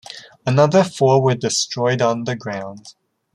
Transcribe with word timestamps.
Another 0.47 0.83
four 0.83 1.21
were 1.21 1.35
destroyed 1.35 2.01
on 2.01 2.23
the 2.23 2.35
ground. 2.35 2.95